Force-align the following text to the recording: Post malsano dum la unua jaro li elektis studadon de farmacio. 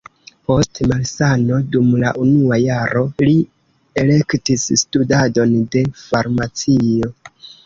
Post 0.51 0.79
malsano 0.91 1.59
dum 1.75 1.91
la 2.03 2.13
unua 2.23 2.57
jaro 2.63 3.03
li 3.27 3.35
elektis 4.05 4.65
studadon 4.85 5.55
de 5.77 5.85
farmacio. 6.01 7.13